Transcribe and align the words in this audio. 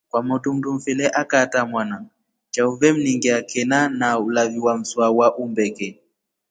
Kwamotu 0.11 0.49
mndumfele 0.53 1.05
akaatra 1.21 1.61
mwana 1.71 1.97
chao 2.53 2.71
vemningia 2.79 3.37
ken 3.49 3.71
ana 3.73 4.19
ulavi 4.25 4.59
na 4.65 4.73
mswa 4.79 5.05
wa 5.17 5.27
umbeke. 5.43 5.89